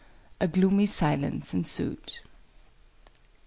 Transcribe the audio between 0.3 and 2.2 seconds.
A gloomy silence ensued.